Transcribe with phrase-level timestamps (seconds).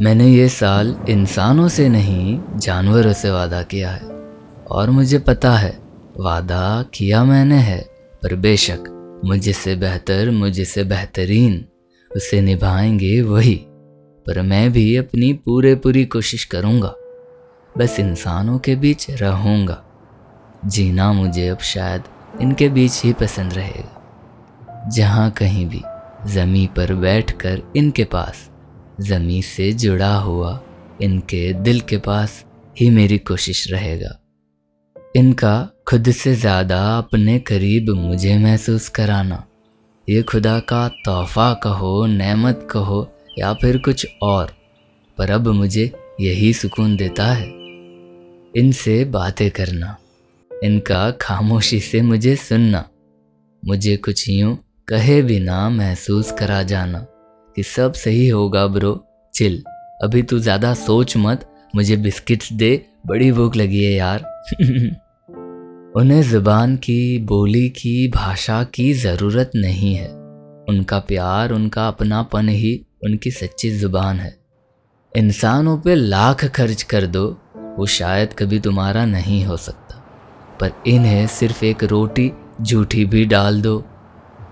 [0.00, 4.02] मैंने ये साल इंसानों से नहीं, जानवरों से वादा किया है।
[4.70, 5.78] और मुझे पता है,
[6.20, 7.80] वादा किया मैंने है,
[8.22, 11.64] पर बेशक मुझसे बेहतर, मुझसे बेहतरीन,
[12.16, 13.54] उसे निभाएँगे वही।
[14.26, 16.94] पर मैं भी अपनी पूरे पूरी कोशिश करूँगा,
[17.78, 19.84] बस इंसानों के बीच रहूँगा।
[20.66, 22.02] जीना मुझे अब शायद
[22.40, 24.00] इनके बीच ही पसंद रहेगा।
[24.92, 25.82] जहाँ कहीं भी
[26.26, 28.50] ज़मी पर बैठकर इनके पास
[29.00, 30.60] ज़मी से जुड़ा हुआ
[31.02, 32.44] इनके दिल के पास
[32.76, 34.18] ही मेरी कोशिश रहेगा।
[35.16, 39.44] इनका खुद से ज़्यादा अपने करीब मुझे महसूस कराना।
[40.08, 44.52] ये खुदा का तोहफ़ा कहो, नेमत कहो या फिर कुछ और,
[45.18, 45.90] पर अब मुझे
[46.20, 47.46] यही सुकून देता है।
[48.54, 49.96] इनसे बातें करना,
[50.50, 52.84] इनका खामोशी से मुझे सुनना,
[53.62, 54.56] मुझे कुछ यूँ
[54.88, 57.06] कहे बिना महसूस करा जाना।
[57.56, 59.64] कि सब सही होगा, ब्रो। चिल।
[60.02, 64.24] अभी तू ज़्यादा सोच मत। मुझे बिस्किट्स दे। बड़ी भूख लगी है यार।
[65.96, 70.08] उन्हें ज़ुबान की, बोली की, भाषा की ज़रूरत नहीं है।
[70.68, 74.36] उनका प्यार, उनका अपनापन ही उनकी सच्ची ज़ुबान है।
[75.16, 77.38] इंसानों पे लाख खर्च कर दो।
[77.78, 80.00] वो शायद कभी तुम्हारा नहीं हो सकता।
[80.60, 82.32] पर इन्हें सिर्फ़ एक रोटी
[82.62, 83.84] झूठी भी डाल दो।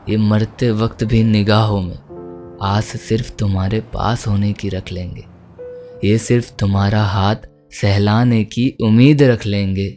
[0.09, 2.12] ये मरते वक्त भी निगाहों में।
[2.63, 5.25] आस सिर्फ़ तुम्हारे पास होने की रख लेंगे।
[6.05, 9.89] ये सिर्फ़ तुम्हारा हाथ सहलाने की उम्मीद रख लेंगे।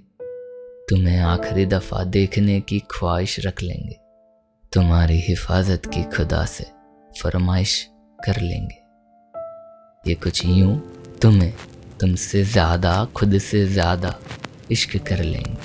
[0.89, 3.95] तुम्हें आखिरी दफ़ा देखने की ख्वाहिश रख लेंगे।
[4.73, 6.66] तुम्हारी हिफाजत की खुदा से
[7.11, 8.83] फरमाइश कर लेंगे।
[10.03, 10.75] ये कुछ यूँ
[11.21, 11.53] तुम्हें
[11.99, 14.19] तुमसे ज़्यादा, खुद से ज़्यादा
[14.71, 15.58] इश्क कर लेंगे।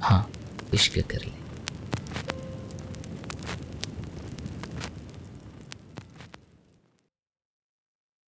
[0.00, 0.28] हाँ
[0.74, 1.45] इश्क कर लेंगे।